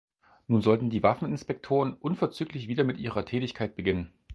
Nun 0.47 0.63
sollten 0.63 0.89
die 0.89 1.03
Waffeninspektoren 1.03 1.93
unverzüglich 1.93 2.67
wieder 2.67 2.83
mit 2.83 2.97
ihrer 2.97 3.23
Tätigkeit 3.23 3.75
beginnen. 3.75 4.11